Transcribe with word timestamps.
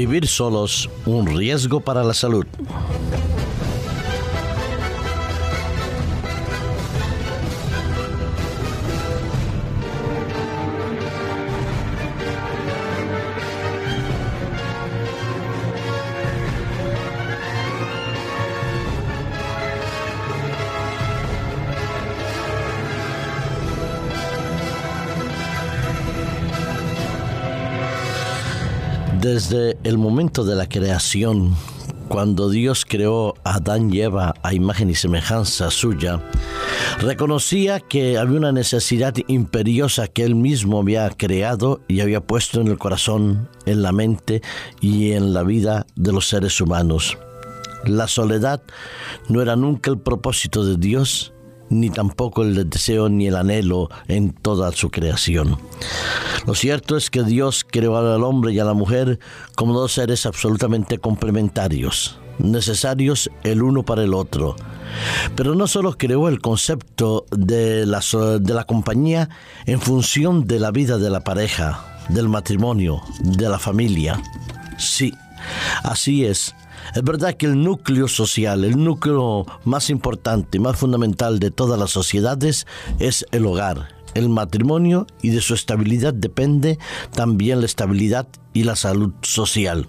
Vivir 0.00 0.26
solos, 0.26 0.88
un 1.04 1.26
riesgo 1.26 1.80
para 1.80 2.02
la 2.02 2.14
salud. 2.14 2.46
Desde 29.20 29.76
el 29.84 29.98
momento 29.98 30.44
de 30.44 30.56
la 30.56 30.66
creación, 30.66 31.54
cuando 32.08 32.48
Dios 32.48 32.86
creó 32.88 33.34
a 33.44 33.56
Adán 33.56 33.92
y 33.92 34.00
Eva 34.00 34.34
a 34.42 34.54
imagen 34.54 34.88
y 34.88 34.94
semejanza 34.94 35.70
suya, 35.70 36.22
reconocía 37.00 37.80
que 37.80 38.16
había 38.16 38.38
una 38.38 38.52
necesidad 38.52 39.14
imperiosa 39.28 40.08
que 40.08 40.24
él 40.24 40.36
mismo 40.36 40.80
había 40.80 41.10
creado 41.10 41.82
y 41.86 42.00
había 42.00 42.22
puesto 42.22 42.62
en 42.62 42.68
el 42.68 42.78
corazón, 42.78 43.50
en 43.66 43.82
la 43.82 43.92
mente 43.92 44.40
y 44.80 45.12
en 45.12 45.34
la 45.34 45.42
vida 45.42 45.86
de 45.96 46.12
los 46.12 46.26
seres 46.26 46.58
humanos. 46.58 47.18
La 47.84 48.08
soledad 48.08 48.62
no 49.28 49.42
era 49.42 49.54
nunca 49.54 49.90
el 49.90 49.98
propósito 49.98 50.64
de 50.64 50.78
Dios, 50.78 51.34
ni 51.70 51.88
tampoco 51.88 52.42
el 52.42 52.68
deseo 52.68 53.08
ni 53.08 53.28
el 53.28 53.36
anhelo 53.36 53.88
en 54.08 54.32
toda 54.32 54.70
su 54.72 54.90
creación. 54.90 55.56
Lo 56.46 56.54
cierto 56.54 56.96
es 56.96 57.08
que 57.08 57.22
Dios 57.22 57.64
creó 57.68 57.96
al 57.96 58.22
hombre 58.24 58.52
y 58.52 58.58
a 58.58 58.64
la 58.64 58.74
mujer 58.74 59.18
como 59.56 59.72
dos 59.72 59.92
seres 59.92 60.26
absolutamente 60.26 60.98
complementarios, 60.98 62.18
necesarios 62.38 63.30
el 63.44 63.62
uno 63.62 63.84
para 63.84 64.02
el 64.02 64.14
otro. 64.14 64.56
Pero 65.36 65.54
no 65.54 65.68
solo 65.68 65.96
creó 65.96 66.28
el 66.28 66.40
concepto 66.40 67.24
de 67.30 67.86
la, 67.86 68.00
de 68.40 68.54
la 68.54 68.64
compañía 68.64 69.28
en 69.66 69.80
función 69.80 70.46
de 70.46 70.58
la 70.58 70.72
vida 70.72 70.98
de 70.98 71.10
la 71.10 71.20
pareja, 71.20 72.04
del 72.08 72.28
matrimonio, 72.28 73.00
de 73.20 73.48
la 73.48 73.58
familia. 73.58 74.20
Sí, 74.78 75.14
así 75.84 76.24
es 76.24 76.54
es 76.94 77.02
verdad 77.02 77.34
que 77.34 77.46
el 77.46 77.62
núcleo 77.62 78.08
social, 78.08 78.64
el 78.64 78.82
núcleo 78.82 79.46
más 79.64 79.90
importante, 79.90 80.58
más 80.58 80.76
fundamental 80.76 81.38
de 81.38 81.50
todas 81.50 81.78
las 81.78 81.90
sociedades 81.90 82.66
es 82.98 83.26
el 83.32 83.46
hogar, 83.46 83.88
el 84.14 84.28
matrimonio 84.28 85.06
y 85.22 85.30
de 85.30 85.40
su 85.40 85.54
estabilidad 85.54 86.14
depende 86.14 86.78
también 87.12 87.60
la 87.60 87.66
estabilidad 87.66 88.26
y 88.52 88.64
la 88.64 88.76
salud 88.76 89.12
social. 89.22 89.88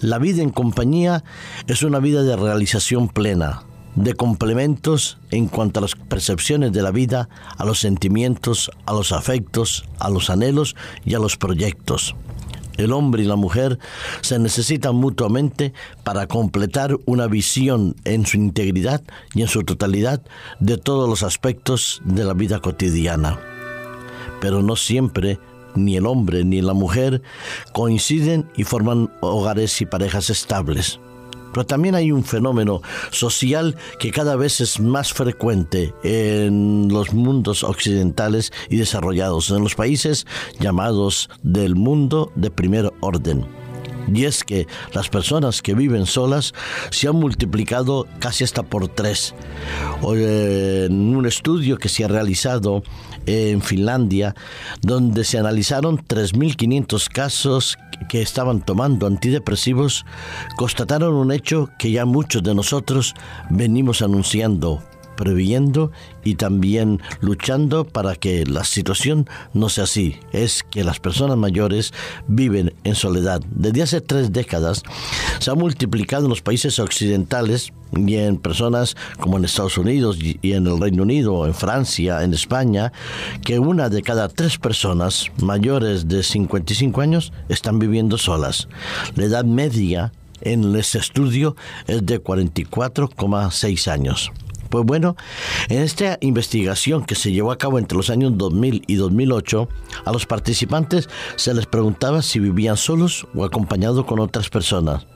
La 0.00 0.18
vida 0.18 0.42
en 0.42 0.50
compañía 0.50 1.24
es 1.66 1.82
una 1.82 1.98
vida 1.98 2.22
de 2.22 2.36
realización 2.36 3.08
plena, 3.08 3.62
de 3.94 4.14
complementos 4.14 5.18
en 5.30 5.48
cuanto 5.48 5.78
a 5.78 5.82
las 5.82 5.94
percepciones 5.94 6.72
de 6.72 6.82
la 6.82 6.90
vida, 6.90 7.28
a 7.58 7.64
los 7.64 7.78
sentimientos, 7.80 8.70
a 8.86 8.92
los 8.92 9.12
afectos, 9.12 9.84
a 9.98 10.08
los 10.08 10.30
anhelos 10.30 10.74
y 11.04 11.14
a 11.14 11.18
los 11.18 11.36
proyectos 11.36 12.14
el 12.76 12.92
hombre 12.92 13.22
y 13.22 13.26
la 13.26 13.36
mujer 13.36 13.78
se 14.20 14.38
necesitan 14.38 14.96
mutuamente 14.96 15.72
para 16.04 16.26
completar 16.26 16.96
una 17.04 17.26
visión 17.26 17.94
en 18.04 18.26
su 18.26 18.36
integridad 18.36 19.02
y 19.34 19.42
en 19.42 19.48
su 19.48 19.62
totalidad 19.62 20.22
de 20.60 20.78
todos 20.78 21.08
los 21.08 21.22
aspectos 21.22 22.02
de 22.04 22.24
la 22.24 22.34
vida 22.34 22.60
cotidiana. 22.60 23.38
Pero 24.40 24.62
no 24.62 24.76
siempre 24.76 25.38
ni 25.74 25.96
el 25.96 26.06
hombre 26.06 26.44
ni 26.44 26.60
la 26.60 26.74
mujer 26.74 27.22
coinciden 27.72 28.50
y 28.56 28.64
forman 28.64 29.10
hogares 29.20 29.80
y 29.80 29.86
parejas 29.86 30.30
estables. 30.30 31.00
Pero 31.52 31.66
también 31.66 31.94
hay 31.94 32.12
un 32.12 32.24
fenómeno 32.24 32.82
social 33.10 33.76
que 33.98 34.10
cada 34.10 34.36
vez 34.36 34.60
es 34.60 34.80
más 34.80 35.12
frecuente 35.12 35.94
en 36.02 36.88
los 36.88 37.12
mundos 37.12 37.62
occidentales 37.62 38.52
y 38.68 38.76
desarrollados, 38.76 39.50
en 39.50 39.62
los 39.62 39.74
países 39.74 40.26
llamados 40.58 41.30
del 41.42 41.76
mundo 41.76 42.32
de 42.34 42.50
primer 42.50 42.92
orden. 43.00 43.61
Y 44.12 44.24
es 44.24 44.44
que 44.44 44.66
las 44.92 45.08
personas 45.08 45.62
que 45.62 45.74
viven 45.74 46.06
solas 46.06 46.52
se 46.90 47.08
han 47.08 47.16
multiplicado 47.16 48.06
casi 48.18 48.44
hasta 48.44 48.62
por 48.62 48.88
tres. 48.88 49.34
En 50.02 51.16
un 51.16 51.26
estudio 51.26 51.78
que 51.78 51.88
se 51.88 52.04
ha 52.04 52.08
realizado 52.08 52.82
en 53.26 53.62
Finlandia, 53.62 54.34
donde 54.80 55.24
se 55.24 55.38
analizaron 55.38 55.98
3.500 55.98 57.08
casos 57.08 57.78
que 58.08 58.22
estaban 58.22 58.62
tomando 58.62 59.06
antidepresivos, 59.06 60.04
constataron 60.56 61.14
un 61.14 61.32
hecho 61.32 61.70
que 61.78 61.90
ya 61.90 62.04
muchos 62.04 62.42
de 62.42 62.54
nosotros 62.54 63.14
venimos 63.50 64.02
anunciando 64.02 64.82
previendo 65.22 65.92
y 66.24 66.34
también 66.34 67.00
luchando 67.20 67.84
para 67.84 68.16
que 68.16 68.44
la 68.44 68.64
situación 68.64 69.28
no 69.54 69.68
sea 69.68 69.84
así. 69.84 70.16
Es 70.32 70.64
que 70.64 70.82
las 70.82 70.98
personas 70.98 71.36
mayores 71.36 71.94
viven 72.26 72.74
en 72.82 72.96
soledad. 72.96 73.40
Desde 73.48 73.82
hace 73.82 74.00
tres 74.00 74.32
décadas 74.32 74.82
se 75.38 75.48
ha 75.48 75.54
multiplicado 75.54 76.24
en 76.24 76.30
los 76.30 76.42
países 76.42 76.80
occidentales 76.80 77.72
y 77.96 78.16
en 78.16 78.36
personas 78.36 78.96
como 79.20 79.38
en 79.38 79.44
Estados 79.44 79.78
Unidos 79.78 80.18
y 80.20 80.52
en 80.54 80.66
el 80.66 80.80
Reino 80.80 81.04
Unido, 81.04 81.46
en 81.46 81.54
Francia, 81.54 82.24
en 82.24 82.34
España, 82.34 82.92
que 83.44 83.60
una 83.60 83.88
de 83.90 84.02
cada 84.02 84.28
tres 84.28 84.58
personas 84.58 85.30
mayores 85.40 86.08
de 86.08 86.24
55 86.24 87.00
años 87.00 87.32
están 87.48 87.78
viviendo 87.78 88.18
solas. 88.18 88.66
La 89.14 89.26
edad 89.26 89.44
media 89.44 90.10
en 90.40 90.74
ese 90.74 90.98
estudio 90.98 91.54
es 91.86 92.04
de 92.04 92.20
44,6 92.20 93.88
años. 93.88 94.32
Pues 94.72 94.86
bueno, 94.86 95.16
en 95.68 95.82
esta 95.82 96.16
investigación 96.22 97.04
que 97.04 97.14
se 97.14 97.30
llevó 97.30 97.52
a 97.52 97.58
cabo 97.58 97.78
entre 97.78 97.94
los 97.94 98.08
años 98.08 98.38
2000 98.38 98.84
y 98.86 98.94
2008, 98.94 99.68
a 100.06 100.12
los 100.12 100.24
participantes 100.24 101.10
se 101.36 101.52
les 101.52 101.66
preguntaba 101.66 102.22
si 102.22 102.38
vivían 102.38 102.78
solos 102.78 103.26
o 103.34 103.44
acompañados 103.44 104.06
con 104.06 104.18
otras 104.18 104.48
personas. 104.48 105.06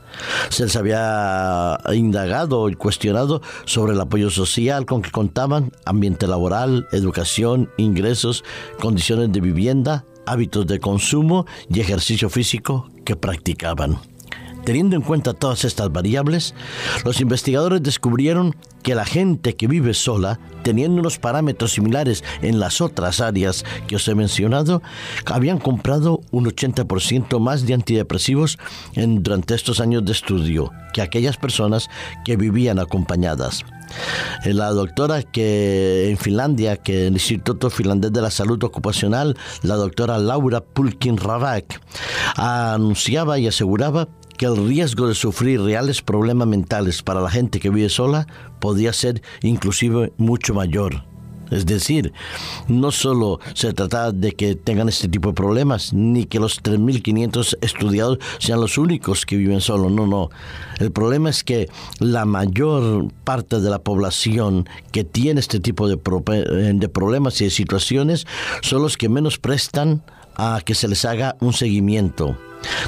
Se 0.51 0.65
les 0.65 0.77
había 0.77 1.81
indagado 1.95 2.69
y 2.69 2.75
cuestionado 2.75 3.41
sobre 3.65 3.95
el 3.95 4.01
apoyo 4.03 4.29
social 4.29 4.85
con 4.85 5.01
que 5.01 5.11
contaban, 5.11 5.73
ambiente 5.87 6.27
laboral, 6.27 6.87
educación, 6.93 7.71
ingresos, 7.79 8.45
condiciones 8.79 9.33
de 9.33 9.41
vivienda, 9.41 10.05
hábitos 10.27 10.67
de 10.67 10.81
consumo 10.81 11.47
y 11.71 11.81
ejercicio 11.81 12.29
físico 12.29 12.91
que 13.07 13.17
practicaban. 13.17 14.01
Teniendo 14.67 14.97
en 14.97 15.03
cuenta 15.03 15.33
todas 15.33 15.65
estas 15.65 15.93
variables, 15.93 16.53
los 17.05 17.21
investigadores 17.21 17.85
descubrieron 17.85 18.57
que 18.83 18.97
la 18.97 19.05
gente 19.05 19.55
que 19.55 19.69
vive 19.69 19.95
sola, 19.95 20.41
teniendo 20.65 20.99
unos 20.99 21.21
parámetros 21.21 21.75
similares 21.75 22.25
en 22.43 22.59
las 22.59 22.81
otras 22.81 23.21
áreas 23.21 23.65
que 23.87 23.95
os 23.95 24.09
he 24.09 24.17
mencionado, 24.17 24.83
habían 25.25 25.59
comprado 25.59 26.21
un 26.33 26.47
80% 26.47 27.39
más 27.39 27.65
de 27.65 27.75
antidepresivos 27.75 28.59
durante 28.97 29.55
estos 29.55 29.79
años 29.79 30.05
de 30.05 30.11
estudio 30.11 30.73
que 30.93 31.01
aquellas 31.01 31.37
personas 31.37 31.89
que 32.25 32.37
vivían 32.37 32.81
acompañadas. 32.81 33.65
La 34.45 34.71
doctora 34.71 35.23
que 35.23 36.11
en 36.11 36.17
Finlandia, 36.17 36.77
que 36.77 37.07
el 37.07 37.13
Instituto 37.13 37.71
Finlandés 37.71 38.13
de 38.13 38.21
la 38.21 38.33
Salud 38.33 38.61
Ocupacional, 38.65 39.37
la 39.63 39.77
doctora 39.77 40.19
Laura 40.19 40.61
Pulkin 40.61 41.19
Ravak, 41.19 41.81
anunciaba 42.35 43.39
y 43.39 43.47
aseguraba 43.47 44.09
que 44.37 44.47
el 44.47 44.69
riesgo 44.69 45.09
de 45.09 45.15
sufrir 45.15 45.61
reales 45.61 46.03
problemas 46.03 46.49
mentales 46.49 47.03
para 47.03 47.21
la 47.21 47.31
gente 47.31 47.61
que 47.61 47.71
vive 47.71 47.89
sola 47.89 48.27
podía 48.61 48.93
ser 48.93 49.23
inclusive 49.43 50.13
mucho 50.17 50.55
mayor. 50.55 51.05
Es 51.51 51.65
decir, 51.65 52.13
no 52.67 52.91
solo 52.91 53.39
se 53.55 53.73
trata 53.73 54.11
de 54.11 54.33
que 54.33 54.57
tengan 54.57 54.89
este 54.89 55.09
tipo 55.09 55.29
de 55.29 55.35
problemas, 55.35 55.93
ni 55.93 56.25
que 56.25 56.41
los 56.41 56.63
3.500 56.63 57.59
estudiados 57.61 58.19
sean 58.39 58.61
los 58.61 58.79
únicos 58.79 59.25
que 59.25 59.37
viven 59.37 59.61
solos, 59.61 59.93
no, 59.93 60.07
no. 60.07 60.31
El 60.79 60.91
problema 60.91 61.31
es 61.31 61.45
que 61.45 61.69
la 62.01 62.25
mayor 62.25 63.13
parte 63.25 63.61
de 63.61 63.71
la 63.71 63.79
población 63.79 64.69
que 64.91 65.05
tiene 65.05 65.41
este 65.41 65.61
tipo 65.61 65.89
de, 65.89 65.97
de 66.75 66.89
problemas 66.89 67.41
y 67.41 67.45
de 67.45 67.51
situaciones 67.51 68.27
son 68.63 68.83
los 68.83 68.97
que 68.97 69.09
menos 69.09 69.39
prestan 69.39 70.03
a 70.37 70.61
que 70.65 70.75
se 70.75 70.89
les 70.89 71.05
haga 71.05 71.37
un 71.41 71.53
seguimiento. 71.53 72.37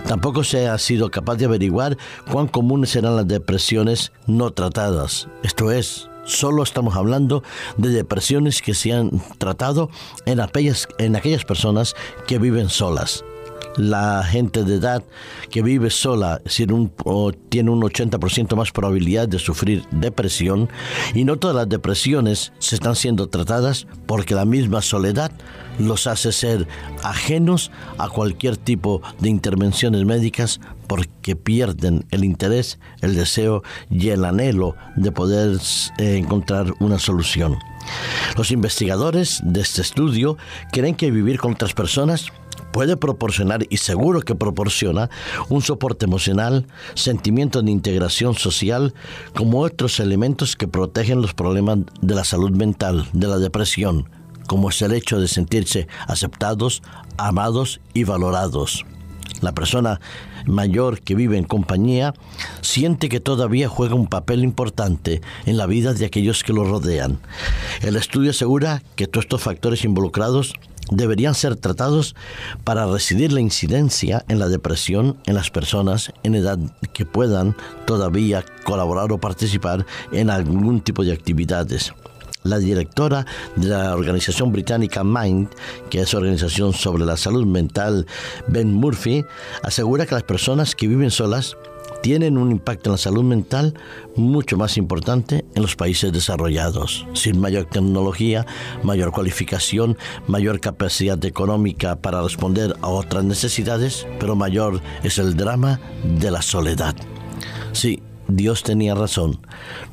Tampoco 0.06 0.44
se 0.44 0.68
ha 0.68 0.78
sido 0.78 1.10
capaz 1.10 1.36
de 1.36 1.44
averiguar 1.44 1.96
cuán 2.30 2.48
comunes 2.48 2.90
serán 2.90 3.16
las 3.16 3.28
depresiones 3.28 4.12
no 4.26 4.50
tratadas. 4.50 5.28
Esto 5.42 5.70
es, 5.70 6.08
solo 6.24 6.62
estamos 6.62 6.96
hablando 6.96 7.42
de 7.76 7.90
depresiones 7.90 8.62
que 8.62 8.74
se 8.74 8.92
han 8.92 9.10
tratado 9.38 9.90
en 10.26 10.40
aquellas, 10.40 10.88
en 10.98 11.16
aquellas 11.16 11.44
personas 11.44 11.94
que 12.26 12.38
viven 12.38 12.68
solas 12.68 13.24
la 13.78 14.22
gente 14.24 14.64
de 14.64 14.74
edad 14.74 15.02
que 15.50 15.62
vive 15.62 15.88
sola 15.88 16.42
tiene 16.44 16.72
un 16.74 16.90
80% 16.90 18.56
más 18.56 18.72
probabilidad 18.72 19.28
de 19.28 19.38
sufrir 19.38 19.84
depresión 19.90 20.68
y 21.14 21.24
no 21.24 21.36
todas 21.36 21.56
las 21.56 21.68
depresiones 21.68 22.52
se 22.58 22.74
están 22.74 22.96
siendo 22.96 23.28
tratadas 23.28 23.86
porque 24.06 24.34
la 24.34 24.44
misma 24.44 24.82
soledad 24.82 25.30
los 25.78 26.08
hace 26.08 26.32
ser 26.32 26.66
ajenos 27.04 27.70
a 27.98 28.08
cualquier 28.08 28.56
tipo 28.56 29.00
de 29.20 29.28
intervenciones 29.28 30.04
médicas 30.04 30.60
porque 30.88 31.36
pierden 31.36 32.04
el 32.10 32.24
interés, 32.24 32.78
el 33.00 33.14
deseo 33.14 33.62
y 33.90 34.08
el 34.08 34.24
anhelo 34.24 34.74
de 34.96 35.12
poder 35.12 35.58
eh, 35.98 36.16
encontrar 36.16 36.74
una 36.80 36.98
solución. 36.98 37.56
Los 38.36 38.50
investigadores 38.50 39.40
de 39.44 39.60
este 39.60 39.82
estudio 39.82 40.36
creen 40.72 40.94
que 40.94 41.10
vivir 41.10 41.38
con 41.38 41.52
otras 41.52 41.74
personas 41.74 42.32
puede 42.72 42.96
proporcionar, 42.96 43.66
y 43.70 43.78
seguro 43.78 44.20
que 44.20 44.34
proporciona, 44.34 45.10
un 45.48 45.62
soporte 45.62 46.06
emocional, 46.06 46.66
sentimiento 46.94 47.62
de 47.62 47.70
integración 47.70 48.34
social, 48.34 48.94
como 49.34 49.60
otros 49.60 50.00
elementos 50.00 50.56
que 50.56 50.68
protegen 50.68 51.22
los 51.22 51.34
problemas 51.34 51.78
de 52.00 52.14
la 52.14 52.24
salud 52.24 52.50
mental, 52.50 53.08
de 53.12 53.26
la 53.26 53.38
depresión, 53.38 54.08
como 54.46 54.70
es 54.70 54.82
el 54.82 54.92
hecho 54.92 55.20
de 55.20 55.28
sentirse 55.28 55.88
aceptados, 56.06 56.82
amados 57.16 57.80
y 57.94 58.04
valorados. 58.04 58.84
La 59.40 59.52
persona 59.52 60.00
mayor 60.46 61.00
que 61.00 61.14
vive 61.14 61.36
en 61.36 61.44
compañía 61.44 62.14
siente 62.60 63.08
que 63.08 63.20
todavía 63.20 63.68
juega 63.68 63.94
un 63.94 64.06
papel 64.06 64.44
importante 64.44 65.20
en 65.46 65.56
la 65.56 65.66
vida 65.66 65.94
de 65.94 66.06
aquellos 66.06 66.42
que 66.42 66.52
lo 66.52 66.64
rodean. 66.64 67.20
El 67.82 67.96
estudio 67.96 68.30
asegura 68.30 68.82
que 68.96 69.06
todos 69.06 69.24
estos 69.24 69.42
factores 69.42 69.84
involucrados 69.84 70.54
deberían 70.90 71.34
ser 71.34 71.56
tratados 71.56 72.14
para 72.64 72.86
residir 72.86 73.32
la 73.32 73.40
incidencia 73.40 74.24
en 74.28 74.38
la 74.38 74.48
depresión 74.48 75.18
en 75.26 75.34
las 75.34 75.50
personas 75.50 76.12
en 76.22 76.34
edad 76.34 76.58
que 76.92 77.04
puedan 77.04 77.56
todavía 77.86 78.44
colaborar 78.64 79.12
o 79.12 79.18
participar 79.18 79.86
en 80.12 80.30
algún 80.30 80.80
tipo 80.80 81.04
de 81.04 81.12
actividades. 81.12 81.92
La 82.48 82.58
directora 82.58 83.26
de 83.56 83.68
la 83.68 83.94
organización 83.94 84.52
británica 84.52 85.04
Mind, 85.04 85.50
que 85.90 86.00
es 86.00 86.14
organización 86.14 86.72
sobre 86.72 87.04
la 87.04 87.18
salud 87.18 87.44
mental, 87.44 88.06
Ben 88.46 88.72
Murphy, 88.72 89.22
asegura 89.62 90.06
que 90.06 90.14
las 90.14 90.22
personas 90.22 90.74
que 90.74 90.88
viven 90.88 91.10
solas 91.10 91.58
tienen 92.02 92.38
un 92.38 92.50
impacto 92.50 92.88
en 92.88 92.92
la 92.92 92.98
salud 92.98 93.22
mental 93.22 93.74
mucho 94.16 94.56
más 94.56 94.78
importante 94.78 95.44
en 95.54 95.60
los 95.60 95.76
países 95.76 96.10
desarrollados, 96.10 97.06
sin 97.12 97.38
mayor 97.38 97.66
tecnología, 97.66 98.46
mayor 98.82 99.12
cualificación, 99.12 99.98
mayor 100.26 100.58
capacidad 100.58 101.22
económica 101.26 101.96
para 101.96 102.22
responder 102.22 102.74
a 102.80 102.88
otras 102.88 103.24
necesidades, 103.24 104.06
pero 104.18 104.36
mayor 104.36 104.80
es 105.02 105.18
el 105.18 105.36
drama 105.36 105.80
de 106.18 106.30
la 106.30 106.40
soledad. 106.40 106.96
Sí, 107.72 108.00
Dios 108.28 108.62
tenía 108.62 108.94
razón. 108.94 109.40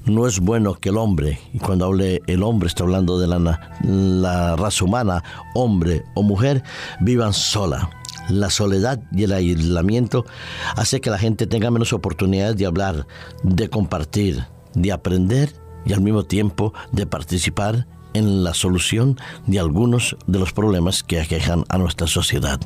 No 0.06 0.28
es 0.28 0.40
bueno 0.40 0.76
que 0.76 0.90
el 0.90 0.98
hombre, 0.98 1.40
y 1.54 1.60
cuando 1.60 1.86
hable 1.86 2.22
el 2.28 2.44
hombre 2.44 2.68
está 2.68 2.84
hablando 2.84 3.18
de 3.18 3.28
la, 3.28 3.80
la 3.82 4.56
raza 4.56 4.86
humana, 4.86 5.24
hombre 5.54 6.04
o 6.14 6.24
mujer, 6.24 6.64
vivan 7.00 7.34
sola 7.34 7.90
la 8.30 8.50
soledad 8.50 9.02
y 9.12 9.24
el 9.24 9.34
aislamiento 9.34 10.26
hace 10.76 11.00
que 11.00 11.12
la 11.12 11.20
gente 11.20 11.46
tenga 11.46 11.70
menos 11.70 11.94
oportunidades 11.94 12.58
de 12.58 12.66
hablar, 12.66 13.06
de 13.44 13.70
compartir, 13.70 14.46
de 14.74 14.92
aprender 14.92 15.54
y 15.86 15.94
al 15.94 16.02
mismo 16.02 16.24
tiempo 16.24 16.74
de 16.92 17.06
participar 17.06 17.86
en 18.14 18.44
la 18.44 18.54
solución 18.54 19.18
de 19.46 19.60
algunos 19.60 20.18
de 20.26 20.40
los 20.40 20.54
problemas 20.54 21.04
que 21.04 21.20
aquejan 21.20 21.66
a 21.70 21.78
nuestra 21.78 22.08
sociedad. 22.08 22.60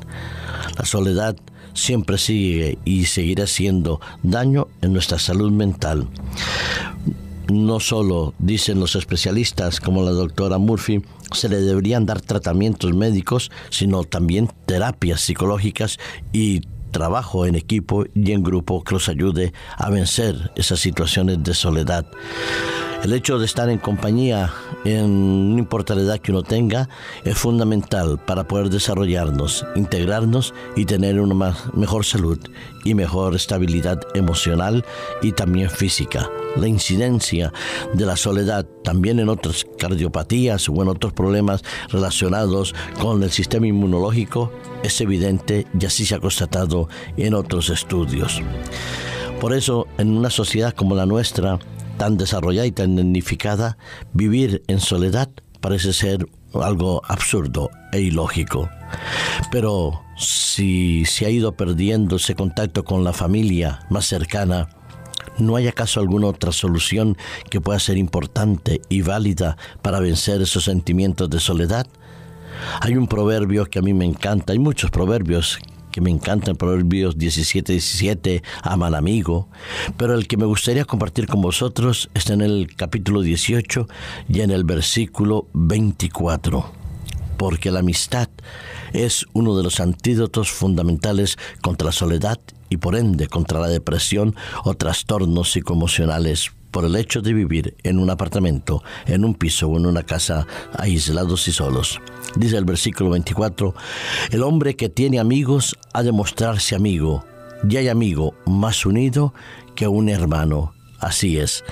La 0.78 0.84
soledad 0.84 1.36
siempre 1.74 2.18
sigue 2.18 2.78
y 2.84 3.04
seguirá 3.04 3.46
siendo 3.46 4.00
daño 4.22 4.68
en 4.82 4.92
nuestra 4.92 5.18
salud 5.18 5.50
mental 5.50 6.08
no 7.50 7.80
solo, 7.80 8.34
dicen 8.38 8.80
los 8.80 8.94
especialistas 8.94 9.80
como 9.80 10.02
la 10.02 10.12
doctora 10.12 10.58
Murphy, 10.58 11.02
se 11.32 11.48
le 11.48 11.60
deberían 11.60 12.06
dar 12.06 12.20
tratamientos 12.20 12.94
médicos, 12.94 13.50
sino 13.70 14.04
también 14.04 14.48
terapias 14.66 15.20
psicológicas 15.20 15.98
y 16.32 16.60
trabajo 16.90 17.46
en 17.46 17.54
equipo 17.54 18.04
y 18.14 18.32
en 18.32 18.42
grupo 18.42 18.82
que 18.82 18.94
los 18.94 19.08
ayude 19.08 19.52
a 19.76 19.90
vencer 19.90 20.50
esas 20.56 20.80
situaciones 20.80 21.42
de 21.42 21.54
soledad. 21.54 22.06
El 23.02 23.14
hecho 23.14 23.38
de 23.38 23.46
estar 23.46 23.70
en 23.70 23.78
compañía, 23.78 24.52
en, 24.84 25.52
no 25.52 25.58
importa 25.58 25.94
la 25.94 26.02
edad 26.02 26.18
que 26.18 26.32
uno 26.32 26.42
tenga, 26.42 26.90
es 27.24 27.38
fundamental 27.38 28.18
para 28.26 28.44
poder 28.44 28.68
desarrollarnos, 28.68 29.64
integrarnos 29.74 30.52
y 30.76 30.84
tener 30.84 31.18
una 31.18 31.56
mejor 31.72 32.04
salud 32.04 32.38
y 32.84 32.94
mejor 32.94 33.34
estabilidad 33.34 34.02
emocional 34.14 34.84
y 35.22 35.32
también 35.32 35.70
física. 35.70 36.30
La 36.56 36.68
incidencia 36.68 37.54
de 37.94 38.04
la 38.04 38.16
soledad 38.16 38.66
también 38.84 39.18
en 39.18 39.30
otras 39.30 39.64
cardiopatías 39.78 40.68
o 40.68 40.82
en 40.82 40.88
otros 40.88 41.14
problemas 41.14 41.62
relacionados 41.88 42.74
con 43.00 43.22
el 43.22 43.30
sistema 43.30 43.66
inmunológico 43.66 44.52
es 44.82 45.00
evidente 45.00 45.66
y 45.78 45.86
así 45.86 46.04
se 46.04 46.16
ha 46.16 46.20
constatado 46.20 46.88
en 47.16 47.32
otros 47.32 47.70
estudios. 47.70 48.42
Por 49.40 49.54
eso, 49.54 49.86
en 49.96 50.14
una 50.14 50.28
sociedad 50.28 50.74
como 50.74 50.94
la 50.94 51.06
nuestra, 51.06 51.58
tan 52.00 52.16
desarrollada 52.16 52.66
y 52.66 52.72
tan 52.72 52.96
dignificada, 52.96 53.76
vivir 54.14 54.62
en 54.68 54.80
soledad 54.80 55.28
parece 55.60 55.92
ser 55.92 56.26
algo 56.54 57.02
absurdo 57.06 57.68
e 57.92 58.00
ilógico. 58.00 58.70
Pero 59.52 60.00
si 60.16 61.04
se 61.04 61.26
ha 61.26 61.28
ido 61.28 61.52
perdiendo 61.52 62.16
ese 62.16 62.34
contacto 62.34 62.86
con 62.86 63.04
la 63.04 63.12
familia 63.12 63.80
más 63.90 64.06
cercana, 64.06 64.70
¿no 65.36 65.56
hay 65.56 65.68
acaso 65.68 66.00
alguna 66.00 66.28
otra 66.28 66.52
solución 66.52 67.18
que 67.50 67.60
pueda 67.60 67.78
ser 67.78 67.98
importante 67.98 68.80
y 68.88 69.02
válida 69.02 69.58
para 69.82 70.00
vencer 70.00 70.40
esos 70.40 70.64
sentimientos 70.64 71.28
de 71.28 71.38
soledad? 71.38 71.86
Hay 72.80 72.96
un 72.96 73.08
proverbio 73.08 73.66
que 73.66 73.78
a 73.78 73.82
mí 73.82 73.92
me 73.92 74.06
encanta, 74.06 74.54
hay 74.54 74.58
muchos 74.58 74.90
proverbios 74.90 75.58
que 75.90 76.00
me 76.00 76.10
encantan, 76.10 76.56
Proverbios 76.56 77.18
17, 77.18 77.72
17, 77.72 78.42
aman 78.62 78.94
amigo, 78.94 79.48
pero 79.96 80.14
el 80.14 80.26
que 80.26 80.36
me 80.36 80.46
gustaría 80.46 80.84
compartir 80.84 81.26
con 81.26 81.40
vosotros 81.42 82.10
está 82.14 82.34
en 82.34 82.40
el 82.42 82.74
capítulo 82.76 83.22
18 83.22 83.88
y 84.28 84.40
en 84.40 84.50
el 84.50 84.64
versículo 84.64 85.48
24, 85.52 86.64
porque 87.36 87.70
la 87.70 87.80
amistad 87.80 88.28
es 88.92 89.26
uno 89.32 89.56
de 89.56 89.62
los 89.62 89.80
antídotos 89.80 90.50
fundamentales 90.50 91.38
contra 91.60 91.86
la 91.86 91.92
soledad 91.92 92.38
y 92.68 92.76
por 92.76 92.96
ende 92.96 93.26
contra 93.26 93.60
la 93.60 93.68
depresión 93.68 94.34
o 94.64 94.74
trastornos 94.74 95.52
psicoemocionales 95.52 96.52
por 96.70 96.84
el 96.84 96.96
hecho 96.96 97.20
de 97.20 97.32
vivir 97.32 97.76
en 97.82 97.98
un 97.98 98.10
apartamento, 98.10 98.82
en 99.06 99.24
un 99.24 99.34
piso 99.34 99.68
o 99.68 99.76
en 99.76 99.86
una 99.86 100.02
casa 100.02 100.46
aislados 100.76 101.48
y 101.48 101.52
solos. 101.52 102.00
Dice 102.36 102.56
el 102.56 102.64
versículo 102.64 103.10
24, 103.10 103.74
el 104.30 104.42
hombre 104.42 104.76
que 104.76 104.88
tiene 104.88 105.18
amigos 105.18 105.76
ha 105.92 106.02
de 106.02 106.12
mostrarse 106.12 106.74
amigo, 106.74 107.24
y 107.68 107.76
hay 107.76 107.88
amigo 107.88 108.34
más 108.46 108.86
unido 108.86 109.34
que 109.74 109.88
un 109.88 110.08
hermano. 110.08 110.74
Así 110.98 111.38
es. 111.38 111.64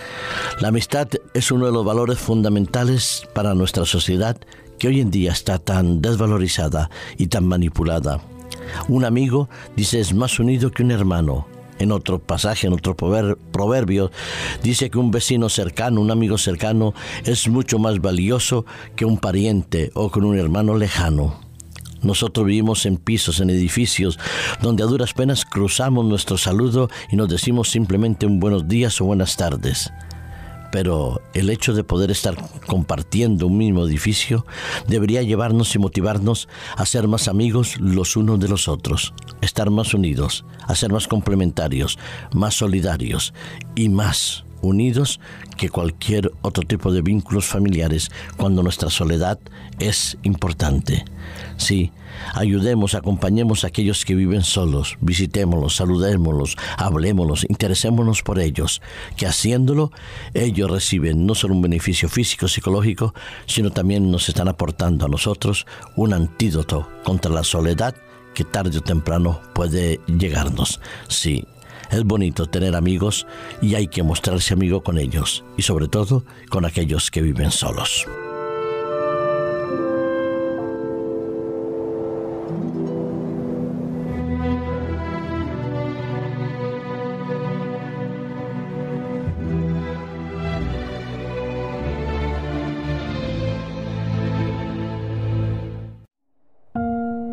La 0.61 0.69
amistad 0.69 1.09
es 1.35 1.51
uno 1.51 1.67
de 1.67 1.73
los 1.73 1.85
valores 1.85 2.19
fundamentales 2.19 3.29
para 3.35 3.55
nuestra 3.55 3.85
sociedad 3.85 4.39
que 4.79 4.89
hoy 4.89 5.01
en 5.01 5.11
día 5.11 5.33
está 5.33 5.59
tan 5.59 6.01
desvalorizada 6.01 6.89
y 7.19 7.27
tan 7.27 7.47
manipulada. 7.47 8.21
Un 8.89 9.05
amigo, 9.05 9.49
dice, 9.77 10.01
es 10.01 10.15
más 10.15 10.39
unido 10.39 10.71
que 10.71 10.83
un 10.83 10.93
hermano 10.93 11.47
en 11.79 11.93
otro 11.93 12.19
pasaje, 12.19 12.67
en 12.67 12.73
otro 12.73 12.97
proverbio, 12.97 14.11
dice 14.63 14.91
que 14.91 14.99
un 14.99 15.11
vecino 15.11 15.49
cercano, 15.49 16.01
un 16.01 16.11
amigo 16.11 16.39
cercano, 16.39 16.95
es 17.25 17.49
mucho 17.49 17.79
más 17.79 18.01
valioso 18.01 18.65
que 18.97 19.05
un 19.05 19.19
pariente 19.19 19.91
o 19.95 20.11
con 20.11 20.25
un 20.25 20.39
hermano 20.39 20.77
lejano. 20.77 21.41
Nosotros 22.03 22.47
vivimos 22.47 22.87
en 22.87 22.97
pisos, 22.97 23.41
en 23.41 23.51
edificios, 23.51 24.19
donde 24.63 24.85
a 24.85 24.87
duras 24.87 25.15
penas 25.15 25.45
cruzamos 25.45 26.05
nuestro 26.05 26.39
saludo 26.39 26.91
y 27.11 27.17
nos 27.17 27.29
decimos 27.29 27.71
simplemente 27.71 28.27
un 28.27 28.39
buenos 28.39 28.69
días 28.69 29.01
o 29.01 29.05
buenas 29.05 29.37
tardes 29.37 29.91
pero 30.71 31.21
el 31.35 31.51
hecho 31.51 31.73
de 31.75 31.85
poder 31.85 32.11
estar 32.11 32.37
compartiendo 32.67 33.47
un 33.47 33.59
mismo 33.59 33.87
edificio 33.87 34.47
debería 34.87 35.23
llevarnos 35.23 35.75
y 35.75 35.79
motivarnos 35.79 36.49
a 36.77 36.87
ser 36.87 37.09
más 37.09 37.29
amigos 37.29 37.79
los 37.81 38.17
unos 38.17 38.41
de 38.41 38.49
los 38.49 38.69
otros, 38.69 39.15
estar 39.41 39.71
más 39.71 39.95
unidos, 39.95 40.45
a 40.67 40.75
ser 40.75 40.93
más 40.93 41.09
complementarios, 41.09 41.99
más 42.33 42.55
solidarios 42.55 43.33
y 43.75 43.89
más 43.89 44.45
unidos 44.63 45.21
que 45.57 45.69
cualquier 45.69 46.33
otro 46.43 46.65
tipo 46.65 46.93
de 46.93 47.03
vínculos 47.03 47.47
familiares 47.47 48.11
cuando 48.37 48.63
nuestra 48.63 48.91
soledad 48.91 49.39
es 49.79 50.19
importante. 50.23 51.05
Sí, 51.57 51.93
ayudemos, 52.35 52.95
acompañemos 52.95 53.65
a 53.65 53.69
aquellos 53.69 54.05
que 54.05 54.15
viven 54.15 54.43
solos, 54.43 54.97
visitémoslos, 55.01 55.77
saludémoslos, 55.77 56.57
hablémoslos, 56.77 57.47
interesémonos 57.49 58.23
por 58.23 58.39
ellos, 58.39 58.81
que 59.17 59.27
haciéndolo 59.27 59.93
ellos 60.35 60.71
reciben 60.71 61.27
no 61.27 61.35
solo 61.35 61.55
un 61.55 61.63
beneficio 61.63 62.09
físico, 62.09 62.49
psicológico, 62.49 63.15
sino 63.47 63.71
también 63.71 64.11
nos 64.11 64.29
están 64.29 64.49
aportando 64.49 65.07
a 65.07 65.09
nosotros 65.09 65.67
un 65.97 66.13
antídoto 66.13 66.89
contra 67.05 67.33
la 67.33 67.45
soledad 67.45 67.95
que 68.35 68.45
tarde 68.45 68.79
o 68.79 68.83
temprano 68.83 69.41
puede 69.53 70.01
llegarnos. 70.07 70.81
Sí, 71.09 71.45
es 71.91 72.05
bonito 72.05 72.47
tener 72.47 72.77
amigos 72.77 73.27
y 73.63 73.75
hay 73.75 73.89
que 73.89 74.03
mostrarse 74.03 74.55
amigo 74.55 74.83
con 74.83 74.99
ellos 74.99 75.45
y 75.57 75.63
sobre 75.63 75.89
todo 75.89 76.25
con 76.51 76.65
aquellos 76.65 77.11
que 77.11 77.23
viven 77.23 77.51
solos. 77.51 78.07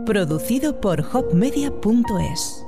Producido 0.05 0.79
por 0.79 1.01
hopmedia.es 1.01 2.64